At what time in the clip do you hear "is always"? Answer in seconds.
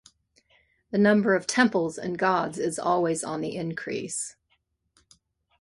2.57-3.23